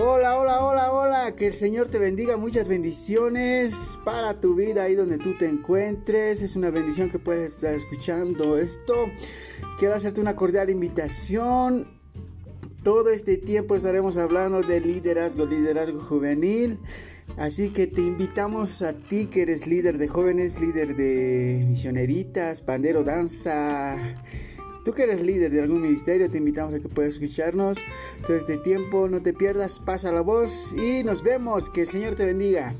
[0.00, 5.46] bendiga, que el Señor te bendiga, muchas bendiciones para tu vida ahí donde tú te
[5.46, 6.42] encuentres.
[6.42, 8.94] Es una bendición que puedes estar escuchando esto.
[9.78, 11.88] Quiero hacerte una cordial invitación.
[12.82, 16.78] Todo este tiempo estaremos hablando de liderazgo, liderazgo juvenil.
[17.36, 23.04] Así que te invitamos a ti que eres líder de jóvenes, líder de misioneritas, pandero,
[23.04, 23.96] danza.
[24.84, 27.78] Tú que eres líder de algún ministerio, te invitamos a que puedas escucharnos
[28.26, 29.08] todo este tiempo.
[29.08, 31.68] No te pierdas, pasa la voz y nos vemos.
[31.68, 32.74] Que el Señor te bendiga.